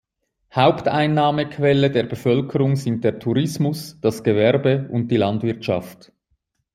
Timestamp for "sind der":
2.75-3.19